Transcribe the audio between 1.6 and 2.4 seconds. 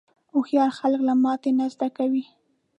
زده کوي.